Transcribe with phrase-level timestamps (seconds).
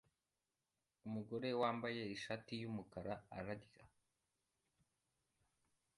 [1.05, 3.83] Umugore wambaye ishati yumukara ararya